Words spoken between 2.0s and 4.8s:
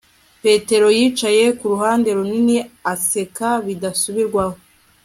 runini, aseka bidasubirwaho